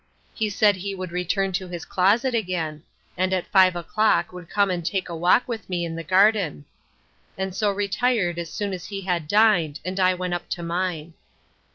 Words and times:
He 0.33 0.49
said 0.49 0.77
he 0.77 0.95
would 0.95 1.11
return 1.11 1.51
to 1.51 1.67
his 1.67 1.85
closet 1.85 2.33
again; 2.33 2.81
and 3.15 3.31
at 3.33 3.45
five 3.45 3.75
o'clock 3.75 4.33
would 4.33 4.49
come 4.49 4.71
and 4.71 4.83
take 4.83 5.09
a 5.09 5.15
walk 5.15 5.47
with 5.47 5.69
me 5.69 5.85
in 5.85 5.95
the 5.95 6.03
garden: 6.03 6.65
And 7.37 7.53
so 7.53 7.69
retired 7.71 8.39
as 8.39 8.49
soon 8.51 8.73
as 8.73 8.85
he 8.87 9.01
had 9.01 9.27
dined, 9.27 9.79
and 9.85 9.99
I 9.99 10.15
went 10.15 10.33
up 10.33 10.49
to 10.49 10.63
mine. 10.63 11.13